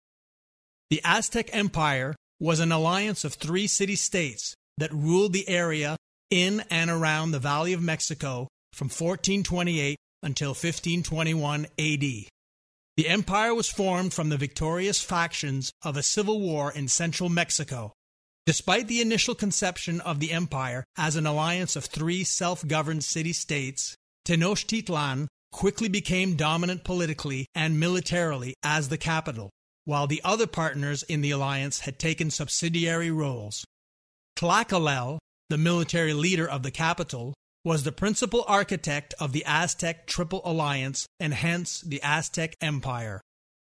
The 0.90 1.00
Aztec 1.04 1.50
Empire 1.52 2.14
was 2.40 2.58
an 2.58 2.72
alliance 2.72 3.24
of 3.24 3.34
three 3.34 3.66
city 3.66 3.94
states 3.94 4.54
that 4.78 4.92
ruled 4.92 5.32
the 5.32 5.48
area 5.48 5.96
in 6.30 6.64
and 6.70 6.90
around 6.90 7.30
the 7.30 7.38
Valley 7.38 7.72
of 7.72 7.82
Mexico 7.82 8.48
from 8.72 8.86
1428 8.86 9.96
until 10.22 10.50
1521 10.50 11.66
AD. 11.78 12.00
The 12.96 13.08
empire 13.08 13.54
was 13.54 13.68
formed 13.68 14.12
from 14.12 14.28
the 14.28 14.36
victorious 14.36 15.00
factions 15.00 15.70
of 15.82 15.96
a 15.96 16.02
civil 16.02 16.40
war 16.40 16.72
in 16.72 16.88
central 16.88 17.28
Mexico. 17.28 17.92
Despite 18.46 18.88
the 18.88 19.00
initial 19.00 19.34
conception 19.34 20.00
of 20.00 20.18
the 20.18 20.32
empire 20.32 20.84
as 20.96 21.16
an 21.16 21.26
alliance 21.26 21.76
of 21.76 21.84
three 21.84 22.24
self 22.24 22.66
governed 22.66 23.04
city 23.04 23.32
states, 23.32 23.96
Tenochtitlan 24.26 25.28
quickly 25.52 25.88
became 25.88 26.36
dominant 26.36 26.84
politically 26.84 27.46
and 27.54 27.78
militarily 27.78 28.54
as 28.62 28.88
the 28.88 28.98
capital, 28.98 29.50
while 29.90 30.06
the 30.06 30.22
other 30.24 30.46
partners 30.46 31.02
in 31.02 31.20
the 31.20 31.32
alliance 31.32 31.80
had 31.80 31.98
taken 31.98 32.30
subsidiary 32.30 33.10
roles. 33.10 33.64
Tlacaelel 34.36 35.18
the 35.50 35.58
military 35.58 36.14
leader 36.14 36.48
of 36.48 36.62
the 36.62 36.70
capital, 36.70 37.34
was 37.64 37.82
the 37.82 37.92
principal 37.92 38.44
architect 38.46 39.12
of 39.18 39.32
the 39.32 39.44
Aztec 39.44 40.06
Triple 40.06 40.40
Alliance 40.44 41.06
and 41.18 41.34
hence 41.34 41.80
the 41.82 42.00
Aztec 42.02 42.56
Empire. 42.62 43.20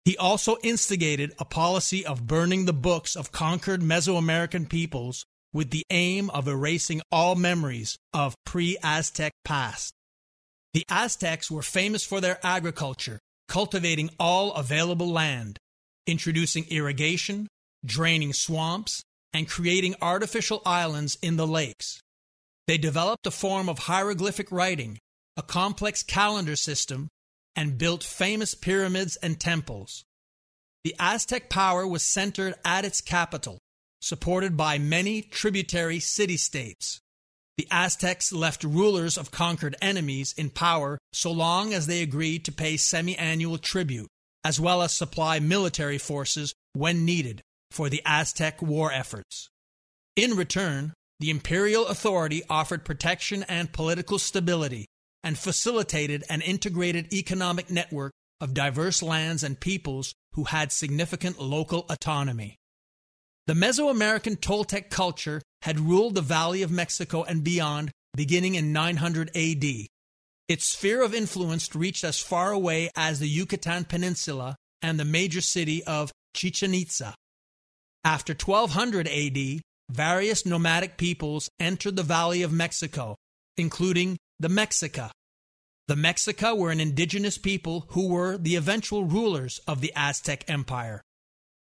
He 0.04 0.16
also 0.16 0.58
instigated 0.62 1.32
a 1.38 1.44
policy 1.44 2.04
of 2.04 2.26
burning 2.26 2.66
the 2.66 2.72
books 2.72 3.16
of 3.16 3.32
conquered 3.32 3.80
Mesoamerican 3.80 4.68
peoples 4.68 5.24
with 5.52 5.70
the 5.70 5.84
aim 5.90 6.28
of 6.30 6.46
erasing 6.46 7.00
all 7.10 7.34
memories 7.34 7.96
of 8.12 8.34
pre 8.44 8.76
Aztec 8.82 9.32
past. 9.44 9.94
The 10.74 10.84
Aztecs 10.88 11.50
were 11.50 11.62
famous 11.62 12.04
for 12.04 12.20
their 12.20 12.38
agriculture, 12.42 13.18
cultivating 13.48 14.10
all 14.18 14.52
available 14.52 15.10
land, 15.10 15.58
introducing 16.06 16.66
irrigation, 16.68 17.48
draining 17.84 18.32
swamps, 18.32 19.02
and 19.32 19.48
creating 19.48 19.94
artificial 20.00 20.62
islands 20.66 21.16
in 21.22 21.36
the 21.36 21.46
lakes. 21.46 22.00
They 22.66 22.78
developed 22.78 23.26
a 23.26 23.30
form 23.30 23.68
of 23.68 23.80
hieroglyphic 23.80 24.52
writing, 24.52 24.98
a 25.36 25.42
complex 25.42 26.02
calendar 26.02 26.56
system, 26.56 27.08
and 27.56 27.78
built 27.78 28.02
famous 28.02 28.54
pyramids 28.54 29.16
and 29.16 29.38
temples. 29.38 30.04
The 30.84 30.94
Aztec 30.98 31.48
power 31.48 31.86
was 31.86 32.02
centered 32.02 32.54
at 32.64 32.84
its 32.84 33.00
capital, 33.00 33.58
supported 34.00 34.56
by 34.56 34.78
many 34.78 35.22
tributary 35.22 36.00
city 36.00 36.36
states. 36.36 37.00
The 37.56 37.68
Aztecs 37.70 38.32
left 38.32 38.64
rulers 38.64 39.16
of 39.16 39.30
conquered 39.30 39.76
enemies 39.82 40.34
in 40.36 40.50
power 40.50 40.98
so 41.12 41.30
long 41.30 41.72
as 41.72 41.86
they 41.86 42.02
agreed 42.02 42.44
to 42.46 42.52
pay 42.52 42.76
semi 42.76 43.16
annual 43.16 43.58
tribute, 43.58 44.08
as 44.44 44.60
well 44.60 44.82
as 44.82 44.92
supply 44.92 45.38
military 45.38 45.98
forces 45.98 46.54
when 46.72 47.04
needed 47.04 47.40
for 47.70 47.88
the 47.88 48.02
Aztec 48.04 48.60
war 48.60 48.92
efforts. 48.92 49.48
In 50.16 50.36
return, 50.36 50.92
the 51.20 51.30
imperial 51.30 51.86
authority 51.86 52.42
offered 52.50 52.84
protection 52.84 53.44
and 53.44 53.72
political 53.72 54.18
stability, 54.18 54.86
and 55.22 55.38
facilitated 55.38 56.24
an 56.28 56.40
integrated 56.40 57.12
economic 57.12 57.70
network 57.70 58.12
of 58.40 58.54
diverse 58.54 59.02
lands 59.02 59.42
and 59.42 59.60
peoples 59.60 60.14
who 60.32 60.44
had 60.44 60.72
significant 60.72 61.40
local 61.40 61.86
autonomy. 61.88 62.56
The 63.46 63.54
Mesoamerican 63.54 64.36
Toltec 64.38 64.90
culture 64.90 65.42
had 65.62 65.80
ruled 65.80 66.14
the 66.14 66.22
Valley 66.22 66.62
of 66.62 66.70
Mexico 66.70 67.22
and 67.22 67.44
beyond 67.44 67.90
beginning 68.14 68.54
in 68.54 68.72
900 68.72 69.30
AD. 69.36 69.64
Its 70.48 70.72
sphere 70.72 71.02
of 71.02 71.14
influence 71.14 71.74
reached 71.74 72.04
as 72.04 72.18
far 72.18 72.52
away 72.52 72.90
as 72.96 73.20
the 73.20 73.28
Yucatan 73.28 73.84
Peninsula 73.84 74.56
and 74.82 74.98
the 74.98 75.04
major 75.04 75.40
city 75.40 75.82
of 75.84 76.12
Chichen 76.34 76.74
Itza. 76.74 77.14
After 78.04 78.34
1200 78.34 79.08
AD, 79.08 79.62
various 79.90 80.44
nomadic 80.44 80.96
peoples 80.96 81.48
entered 81.60 81.96
the 81.96 82.02
Valley 82.02 82.42
of 82.42 82.52
Mexico, 82.52 83.16
including 83.56 84.18
the 84.40 84.48
Mexica. 84.48 85.10
The 85.88 85.94
Mexica 85.94 86.56
were 86.56 86.70
an 86.70 86.80
indigenous 86.80 87.38
people 87.38 87.86
who 87.90 88.08
were 88.08 88.36
the 88.36 88.56
eventual 88.56 89.04
rulers 89.04 89.60
of 89.66 89.80
the 89.80 89.92
Aztec 89.94 90.44
Empire. 90.48 91.02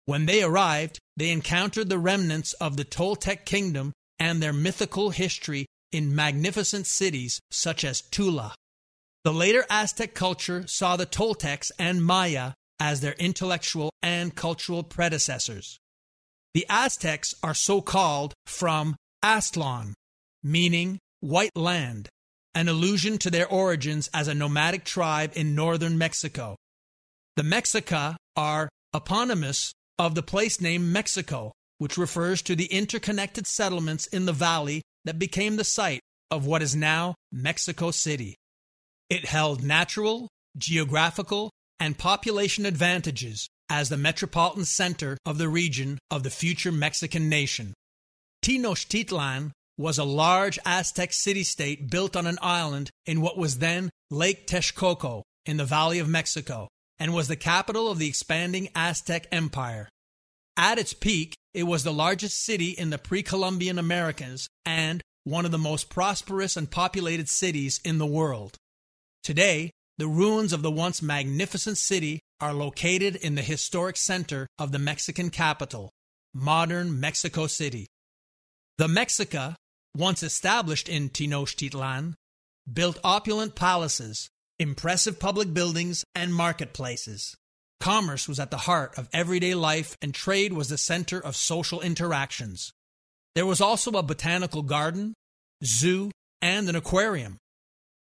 When 0.06 0.26
they 0.26 0.42
arrived, 0.42 1.00
they 1.18 1.30
encountered 1.30 1.90
the 1.90 2.00
remnants 2.00 2.54
of 2.54 2.78
the 2.78 2.86
Toltec 2.86 3.46
kingdom 3.46 3.94
and 4.18 4.42
their 4.42 4.54
mythical 4.54 5.12
history 5.12 5.66
in 5.92 6.16
magnificent 6.16 6.88
cities 6.88 7.40
such 7.52 7.84
as 7.84 8.02
Tula. 8.02 8.56
The 9.26 9.34
later 9.34 9.66
Aztec 9.70 10.14
culture 10.14 10.66
saw 10.68 10.96
the 10.96 11.06
Toltecs 11.06 11.72
and 11.78 12.04
Maya 12.04 12.54
as 12.80 13.02
their 13.02 13.14
intellectual 13.14 13.92
and 14.02 14.34
cultural 14.34 14.84
predecessors. 14.84 15.80
The 16.54 16.66
Aztecs 16.70 17.36
are 17.44 17.54
so 17.54 17.82
called 17.82 18.34
from 18.46 18.96
Aztlan, 19.24 19.94
meaning 20.42 21.00
white 21.20 21.56
land, 21.56 22.08
an 22.56 22.70
allusion 22.70 23.18
to 23.20 23.30
their 23.30 23.48
origins 23.48 24.10
as 24.14 24.30
a 24.30 24.34
nomadic 24.34 24.86
tribe 24.86 25.34
in 25.36 25.54
northern 25.54 25.98
Mexico. 25.98 26.56
The 27.36 27.44
Mexica 27.44 28.16
are 28.38 28.70
eponymous 28.94 29.74
of 29.98 30.16
the 30.16 30.24
place 30.24 30.62
name 30.62 30.94
Mexico, 30.94 31.52
which 31.78 31.98
refers 31.98 32.42
to 32.44 32.56
the 32.56 32.66
interconnected 32.68 33.46
settlements 33.46 34.08
in 34.08 34.26
the 34.26 34.34
valley 34.34 34.82
that 35.04 35.20
became 35.20 35.58
the 35.58 35.66
site 35.66 36.00
of 36.32 36.46
what 36.46 36.62
is 36.62 36.76
now 36.76 37.16
Mexico 37.32 37.92
City. 37.92 38.36
It 39.10 39.26
held 39.26 39.64
natural, 39.64 40.30
geographical, 40.58 41.52
and 41.80 41.98
population 41.98 42.66
advantages 42.66 43.50
as 43.70 43.90
the 43.90 43.98
metropolitan 43.98 44.66
center 44.66 45.18
of 45.26 45.38
the 45.38 45.50
region 45.50 46.00
of 46.12 46.24
the 46.24 46.30
future 46.30 46.72
Mexican 46.72 47.30
nation. 47.30 47.74
Tenochtitlan 48.44 49.52
was 49.78 49.98
a 49.98 50.04
large 50.04 50.60
Aztec 50.66 51.14
city 51.14 51.44
state 51.44 51.90
built 51.90 52.16
on 52.16 52.28
an 52.28 52.38
island 52.42 52.90
in 53.06 53.22
what 53.22 53.38
was 53.38 53.60
then 53.60 53.90
Lake 54.12 54.46
Texcoco 54.46 55.24
in 55.46 55.58
the 55.58 55.66
Valley 55.66 56.00
of 56.00 56.10
Mexico 56.10 56.68
and 57.00 57.14
was 57.14 57.28
the 57.28 57.36
capital 57.36 57.90
of 57.90 57.98
the 57.98 58.08
expanding 58.08 58.70
Aztec 58.76 59.28
Empire. 59.32 59.88
At 60.58 60.78
its 60.78 60.94
peak, 60.94 61.36
it 61.54 61.64
was 61.64 61.84
the 61.84 61.94
largest 61.94 62.44
city 62.44 62.72
in 62.72 62.90
the 62.90 62.98
pre 62.98 63.24
Columbian 63.24 63.80
Americas 63.80 64.50
and 64.66 65.02
one 65.24 65.46
of 65.46 65.52
the 65.52 65.58
most 65.58 65.90
prosperous 65.90 66.58
and 66.58 66.70
populated 66.70 67.30
cities 67.30 67.80
in 67.86 67.98
the 67.98 68.06
world. 68.06 68.58
Today, 69.24 69.72
the 69.98 70.08
ruins 70.08 70.54
of 70.54 70.62
the 70.62 70.72
once 70.72 71.02
magnificent 71.02 71.78
city 71.78 72.22
are 72.40 72.54
located 72.54 73.16
in 73.18 73.36
the 73.36 73.42
historic 73.42 73.98
center 73.98 74.48
of 74.58 74.72
the 74.72 74.80
Mexican 74.80 75.30
capital, 75.30 75.92
modern 76.34 77.00
Mexico 77.00 77.48
City. 77.48 77.88
The 78.78 78.88
Mexica 78.88 79.56
once 79.96 80.24
established 80.24 80.88
in 80.88 81.10
Tenochtitlan, 81.10 82.14
built 82.72 83.00
opulent 83.04 83.56
palaces, 83.56 84.30
impressive 84.58 85.20
public 85.20 85.54
buildings, 85.54 86.06
and 86.16 86.34
marketplaces. 86.34 87.36
Commerce 87.80 88.28
was 88.28 88.40
at 88.40 88.52
the 88.52 88.58
heart 88.58 88.98
of 88.98 89.10
everyday 89.14 89.56
life, 89.56 89.98
and 90.02 90.14
trade 90.14 90.54
was 90.54 90.70
the 90.70 90.78
center 90.78 91.20
of 91.20 91.36
social 91.36 91.82
interactions. 91.82 92.72
There 93.36 93.46
was 93.46 93.62
also 93.62 93.92
a 93.92 94.04
botanical 94.04 94.64
garden, 94.64 95.14
zoo, 95.64 96.12
and 96.42 96.70
an 96.70 96.76
aquarium. 96.76 97.38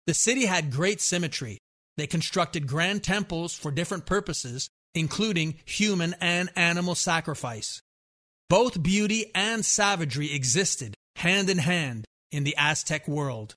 The 0.07 0.15
city 0.15 0.47
had 0.47 0.71
great 0.71 1.01
symmetry. 1.01 1.59
They 1.97 2.07
constructed 2.07 2.67
grand 2.67 3.03
temples 3.03 3.55
for 3.55 3.71
different 3.71 4.07
purposes, 4.07 4.69
including 4.95 5.57
human 5.65 6.15
and 6.21 6.51
animal 6.57 6.95
sacrifice. 6.95 7.81
Both 8.51 8.83
beauty 8.83 9.31
and 9.35 9.65
savagery 9.65 10.33
existed 10.33 10.95
hand 11.17 11.49
in 11.49 11.59
hand 11.59 12.05
in 12.31 12.45
the 12.45 12.57
Aztec 12.59 13.09
world. 13.09 13.55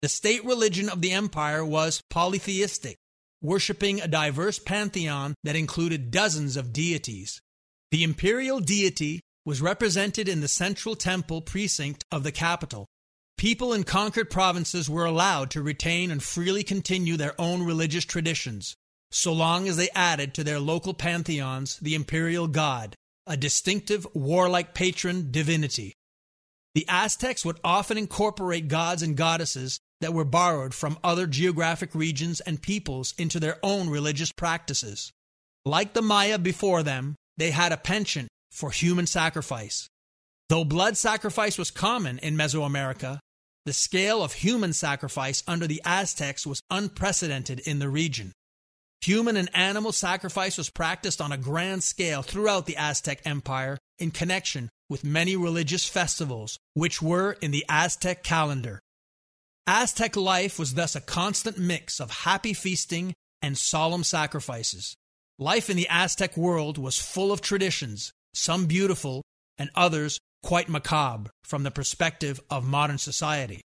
The 0.00 0.08
state 0.08 0.44
religion 0.44 0.88
of 0.88 1.02
the 1.02 1.12
empire 1.12 1.64
was 1.64 2.00
polytheistic, 2.10 2.96
worshiping 3.42 4.00
a 4.00 4.08
diverse 4.08 4.58
pantheon 4.58 5.34
that 5.44 5.56
included 5.56 6.10
dozens 6.10 6.56
of 6.56 6.72
deities. 6.72 7.40
The 7.90 8.02
imperial 8.02 8.60
deity 8.60 9.20
was 9.44 9.60
represented 9.60 10.28
in 10.28 10.40
the 10.40 10.48
central 10.48 10.96
temple 10.96 11.42
precinct 11.42 12.04
of 12.10 12.22
the 12.22 12.32
capital. 12.32 12.86
People 13.36 13.72
in 13.72 13.84
conquered 13.84 14.30
provinces 14.30 14.88
were 14.88 15.04
allowed 15.04 15.50
to 15.50 15.62
retain 15.62 16.10
and 16.10 16.22
freely 16.22 16.62
continue 16.62 17.16
their 17.16 17.38
own 17.38 17.62
religious 17.62 18.04
traditions, 18.04 18.74
so 19.10 19.32
long 19.32 19.68
as 19.68 19.76
they 19.76 19.90
added 19.94 20.34
to 20.34 20.44
their 20.44 20.60
local 20.60 20.94
pantheons 20.94 21.78
the 21.78 21.94
imperial 21.94 22.46
god, 22.46 22.94
a 23.26 23.36
distinctive 23.36 24.06
warlike 24.14 24.74
patron 24.74 25.30
divinity. 25.30 25.92
The 26.74 26.86
Aztecs 26.88 27.44
would 27.44 27.60
often 27.62 27.98
incorporate 27.98 28.68
gods 28.68 29.02
and 29.02 29.16
goddesses 29.16 29.78
that 30.00 30.14
were 30.14 30.24
borrowed 30.24 30.74
from 30.74 30.98
other 31.04 31.26
geographic 31.26 31.94
regions 31.94 32.40
and 32.40 32.60
peoples 32.60 33.14
into 33.16 33.38
their 33.38 33.58
own 33.62 33.88
religious 33.88 34.32
practices. 34.32 35.12
Like 35.64 35.94
the 35.94 36.02
Maya 36.02 36.38
before 36.38 36.82
them, 36.82 37.14
they 37.36 37.50
had 37.50 37.72
a 37.72 37.76
penchant 37.76 38.28
for 38.50 38.70
human 38.70 39.06
sacrifice. 39.06 39.88
Though 40.48 40.64
blood 40.64 40.96
sacrifice 40.96 41.56
was 41.56 41.70
common 41.70 42.18
in 42.18 42.36
Mesoamerica, 42.36 43.18
the 43.64 43.72
scale 43.72 44.22
of 44.22 44.34
human 44.34 44.72
sacrifice 44.72 45.42
under 45.46 45.66
the 45.66 45.80
Aztecs 45.84 46.46
was 46.46 46.62
unprecedented 46.70 47.60
in 47.60 47.78
the 47.78 47.88
region. 47.88 48.32
Human 49.00 49.36
and 49.36 49.50
animal 49.54 49.92
sacrifice 49.92 50.56
was 50.56 50.70
practiced 50.70 51.20
on 51.20 51.32
a 51.32 51.38
grand 51.38 51.82
scale 51.82 52.22
throughout 52.22 52.66
the 52.66 52.76
Aztec 52.76 53.20
Empire 53.24 53.78
in 53.98 54.10
connection 54.10 54.70
with 54.88 55.04
many 55.04 55.36
religious 55.36 55.86
festivals, 55.88 56.58
which 56.74 57.02
were 57.02 57.32
in 57.40 57.50
the 57.50 57.64
Aztec 57.68 58.22
calendar. 58.22 58.80
Aztec 59.66 60.16
life 60.16 60.58
was 60.58 60.74
thus 60.74 60.94
a 60.94 61.00
constant 61.00 61.58
mix 61.58 62.00
of 62.00 62.10
happy 62.10 62.52
feasting 62.52 63.14
and 63.40 63.56
solemn 63.56 64.04
sacrifices. 64.04 64.94
Life 65.38 65.68
in 65.68 65.76
the 65.76 65.88
Aztec 65.88 66.36
world 66.36 66.78
was 66.78 66.98
full 66.98 67.32
of 67.32 67.40
traditions, 67.40 68.12
some 68.34 68.66
beautiful 68.66 69.22
and 69.58 69.70
others 69.74 70.18
quite 70.44 70.68
macabre 70.68 71.30
from 71.42 71.62
the 71.62 71.70
perspective 71.70 72.38
of 72.50 72.66
modern 72.66 72.98
society. 72.98 73.62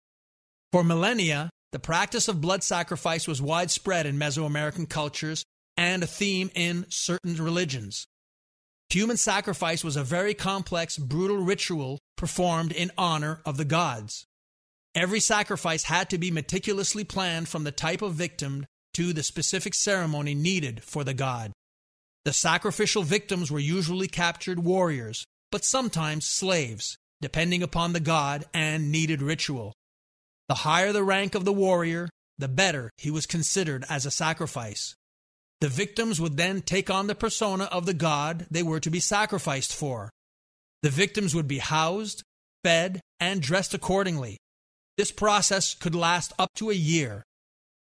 For 0.73 0.83
millennia, 0.83 1.49
the 1.71 1.79
practice 1.79 2.27
of 2.27 2.41
blood 2.41 2.65
sacrifice 2.65 3.29
was 3.29 3.41
widespread 3.41 4.07
in 4.07 4.19
Mesoamerican 4.19 4.89
cultures 4.89 5.45
and 5.77 6.03
a 6.03 6.07
theme 6.07 6.51
in 6.55 6.85
certain 6.89 7.37
religions. 7.37 8.07
Human 8.91 9.17
sacrifice 9.17 9.85
was 9.85 9.95
a 9.95 10.03
very 10.03 10.35
complex, 10.35 10.99
brutal 10.99 11.39
ritual 11.39 12.01
performed 12.17 12.73
in 12.73 12.91
honor 12.99 13.41
of 13.47 13.57
the 13.57 13.65
gods. 13.65 14.27
Every 14.97 15.21
sacrifice 15.21 15.85
had 15.85 16.11
to 16.11 16.19
be 16.19 16.33
meticulously 16.33 17.05
planned 17.05 17.49
from 17.49 17.63
the 17.63 17.73
type 17.73 18.03
of 18.03 18.15
victim 18.15 18.67
to 18.95 19.13
the 19.13 19.23
specific 19.23 19.75
ceremony 19.75 20.35
needed 20.35 20.83
for 20.83 21.05
the 21.05 21.15
god. 21.15 21.53
The 22.25 22.33
sacrificial 22.33 23.05
victims 23.05 23.51
were 23.51 23.61
usually 23.61 24.09
captured 24.09 24.65
warriors, 24.65 25.25
but 25.55 25.65
sometimes 25.65 26.27
slaves, 26.27 26.99
depending 27.21 27.63
upon 27.63 27.93
the 27.93 28.01
god 28.01 28.45
and 28.53 28.91
needed 28.91 29.23
ritual. 29.23 29.73
The 30.49 30.57
higher 30.67 30.93
the 30.93 31.05
rank 31.05 31.37
of 31.37 31.45
the 31.45 31.53
warrior, 31.53 32.09
the 32.37 32.49
better 32.49 32.91
he 32.99 33.09
was 33.09 33.25
considered 33.25 33.85
as 33.89 34.05
a 34.05 34.11
sacrifice. 34.11 34.97
The 35.61 35.69
victims 35.69 36.21
would 36.21 36.37
then 36.37 36.61
take 36.61 36.91
on 36.91 37.07
the 37.07 37.15
persona 37.15 37.67
of 37.67 37.87
the 37.87 37.95
god 37.95 38.49
they 38.51 38.65
were 38.65 38.81
to 38.81 38.91
be 38.91 38.99
sacrificed 38.99 39.73
for. 39.73 40.11
The 40.83 40.91
victims 40.91 41.37
would 41.37 41.47
be 41.47 41.59
housed, 41.59 42.25
fed, 42.65 43.01
and 43.21 43.41
dressed 43.41 43.75
accordingly. 43.75 44.39
This 44.99 45.13
process 45.13 45.75
could 45.75 45.95
last 45.95 46.33
up 46.37 46.49
to 46.57 46.71
a 46.71 46.75
year. 46.75 47.23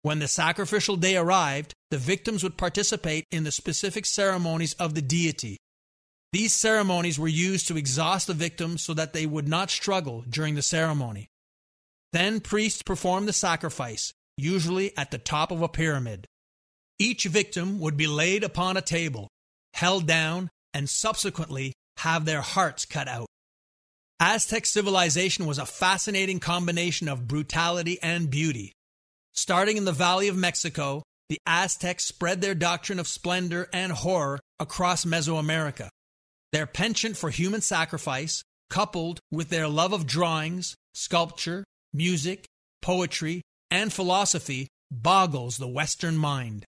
When 0.02 0.20
the 0.20 0.28
sacrificial 0.28 0.98
day 0.98 1.16
arrived, 1.16 1.74
the 1.92 1.98
victims 1.98 2.44
would 2.44 2.58
participate 2.58 3.24
in 3.32 3.46
the 3.46 3.54
specific 3.54 4.06
ceremonies 4.06 4.74
of 4.74 4.96
the 4.96 5.02
deity. 5.02 5.60
These 6.34 6.54
ceremonies 6.54 7.20
were 7.20 7.28
used 7.28 7.68
to 7.68 7.78
exhaust 7.78 8.26
the 8.26 8.34
victims 8.34 8.82
so 8.82 8.96
that 8.96 9.14
they 9.14 9.28
would 9.28 9.48
not 9.48 9.70
struggle 9.70 10.26
during 10.28 10.56
the 10.56 10.64
ceremony. 10.64 11.30
Then 12.12 12.40
priests 12.40 12.82
performed 12.82 13.28
the 13.28 13.34
sacrifice, 13.34 14.14
usually 14.36 14.98
at 14.98 15.12
the 15.12 15.20
top 15.20 15.52
of 15.52 15.62
a 15.62 15.70
pyramid. 15.70 16.26
Each 16.98 17.26
victim 17.26 17.80
would 17.80 17.98
be 17.98 18.08
laid 18.08 18.44
upon 18.44 18.78
a 18.78 18.82
table, 18.82 19.28
held 19.76 20.08
down, 20.08 20.50
and 20.74 20.90
subsequently 20.90 21.74
have 21.98 22.26
their 22.26 22.42
hearts 22.42 22.86
cut 22.86 23.08
out. 23.08 23.28
Aztec 24.20 24.66
civilization 24.66 25.46
was 25.46 25.60
a 25.60 25.68
fascinating 25.68 26.40
combination 26.40 27.08
of 27.08 27.28
brutality 27.28 28.00
and 28.02 28.32
beauty. 28.32 28.74
Starting 29.34 29.78
in 29.78 29.86
the 29.86 29.92
Valley 29.92 30.30
of 30.30 30.36
Mexico, 30.36 31.04
the 31.30 31.38
Aztecs 31.46 32.06
spread 32.06 32.42
their 32.42 32.56
doctrine 32.56 32.98
of 32.98 33.08
splendor 33.08 33.70
and 33.72 33.92
horror 33.92 34.40
across 34.60 35.06
Mesoamerica. 35.06 35.90
Their 36.54 36.68
penchant 36.68 37.18
for 37.18 37.32
human 37.32 37.62
sacrifice, 37.62 38.44
coupled 38.70 39.20
with 39.32 39.50
their 39.50 39.68
love 39.68 39.92
of 39.92 40.08
drawings, 40.08 40.76
sculpture, 40.94 41.66
music, 41.92 42.46
poetry, 42.82 43.42
and 43.72 43.92
philosophy, 43.92 44.68
boggles 44.92 45.58
the 45.58 45.68
Western 45.68 46.16
mind. 46.16 46.64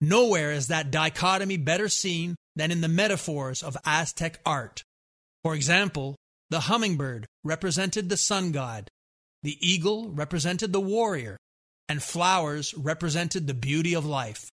Nowhere 0.00 0.52
is 0.52 0.68
that 0.68 0.90
dichotomy 0.90 1.56
better 1.56 1.88
seen 1.88 2.36
than 2.54 2.70
in 2.70 2.82
the 2.82 2.88
metaphors 2.88 3.62
of 3.62 3.78
Aztec 3.86 4.40
art. 4.44 4.82
For 5.42 5.54
example, 5.54 6.16
the 6.50 6.60
hummingbird 6.60 7.26
represented 7.44 8.08
the 8.08 8.16
sun 8.18 8.52
god, 8.52 8.88
the 9.42 9.56
eagle 9.60 10.10
represented 10.10 10.72
the 10.72 10.80
warrior, 10.80 11.38
and 11.88 12.02
flowers 12.02 12.74
represented 12.74 13.46
the 13.46 13.54
beauty 13.54 13.94
of 13.94 14.04
life. 14.04 14.50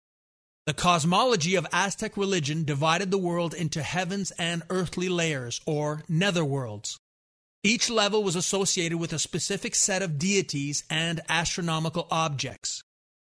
The 0.70 0.74
cosmology 0.74 1.56
of 1.56 1.66
Aztec 1.72 2.16
religion 2.16 2.62
divided 2.62 3.10
the 3.10 3.18
world 3.18 3.54
into 3.54 3.82
heavens 3.82 4.30
and 4.38 4.62
earthly 4.70 5.08
layers, 5.08 5.60
or 5.66 6.04
netherworlds. 6.08 6.96
Each 7.64 7.90
level 7.90 8.22
was 8.22 8.36
associated 8.36 8.96
with 8.98 9.12
a 9.12 9.18
specific 9.18 9.74
set 9.74 10.00
of 10.00 10.16
deities 10.16 10.84
and 10.88 11.22
astronomical 11.28 12.06
objects. 12.08 12.84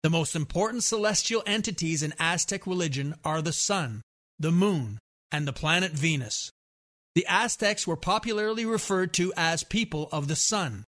The 0.03 0.09
most 0.09 0.35
important 0.35 0.83
celestial 0.83 1.41
entities 1.47 2.03
in 2.03 2.13
Aztec 2.19 2.67
religion 2.67 3.15
are 3.23 3.41
the 3.41 3.53
sun, 3.53 4.01
the 4.37 4.51
moon, 4.51 4.99
and 5.31 5.47
the 5.47 5.53
planet 5.53 5.93
Venus. 5.93 6.51
The 7.15 7.25
Aztecs 7.29 7.87
were 7.87 7.95
popularly 7.95 8.65
referred 8.65 9.13
to 9.13 9.31
as 9.37 9.63
people 9.63 10.09
of 10.11 10.27
the 10.27 10.35
sun. 10.35 10.83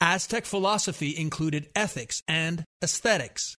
Aztec 0.00 0.46
philosophy 0.46 1.14
included 1.14 1.68
ethics 1.76 2.22
and 2.26 2.64
aesthetics. 2.82 3.54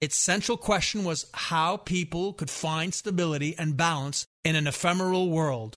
Its 0.00 0.16
central 0.16 0.56
question 0.56 1.04
was 1.04 1.26
how 1.34 1.76
people 1.76 2.32
could 2.32 2.50
find 2.50 2.94
stability 2.94 3.54
and 3.58 3.76
balance 3.76 4.26
in 4.44 4.54
an 4.54 4.66
ephemeral 4.66 5.30
world. 5.30 5.74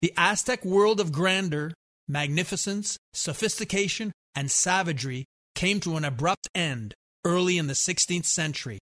The 0.00 0.12
Aztec 0.16 0.64
world 0.64 1.00
of 1.00 1.12
grandeur, 1.12 1.72
magnificence, 2.06 2.96
sophistication, 3.12 4.12
and 4.34 4.50
savagery 4.50 5.24
came 5.54 5.80
to 5.80 5.96
an 5.96 6.04
abrupt 6.04 6.48
end 6.54 6.94
early 7.24 7.58
in 7.58 7.66
the 7.66 7.74
16th 7.74 8.26
century. 8.26 8.78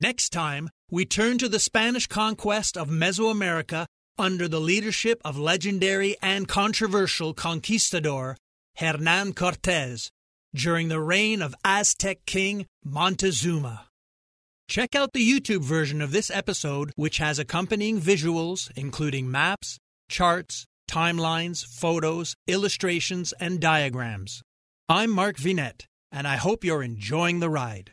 Next 0.00 0.30
time, 0.30 0.70
we 0.90 1.04
turn 1.04 1.38
to 1.38 1.48
the 1.48 1.58
Spanish 1.58 2.06
conquest 2.06 2.76
of 2.76 2.88
Mesoamerica 2.88 3.86
under 4.18 4.48
the 4.48 4.60
leadership 4.60 5.20
of 5.24 5.38
legendary 5.38 6.16
and 6.20 6.48
controversial 6.48 7.32
conquistador 7.34 8.36
Hernan 8.76 9.34
Cortez 9.34 10.10
during 10.54 10.88
the 10.88 11.00
reign 11.00 11.42
of 11.42 11.54
Aztec 11.64 12.18
king 12.26 12.66
Montezuma. 12.84 13.86
Check 14.68 14.94
out 14.94 15.12
the 15.12 15.26
YouTube 15.26 15.62
version 15.62 16.02
of 16.02 16.12
this 16.12 16.30
episode, 16.30 16.92
which 16.94 17.18
has 17.18 17.38
accompanying 17.38 18.00
visuals, 18.00 18.70
including 18.76 19.30
maps, 19.30 19.78
charts, 20.10 20.66
timelines, 20.90 21.64
photos, 21.64 22.34
illustrations, 22.46 23.32
and 23.40 23.60
diagrams. 23.60 24.42
I'm 24.88 25.10
Mark 25.10 25.36
Vinet, 25.36 25.86
and 26.10 26.26
I 26.26 26.36
hope 26.36 26.64
you're 26.64 26.82
enjoying 26.82 27.40
the 27.40 27.50
ride. 27.50 27.92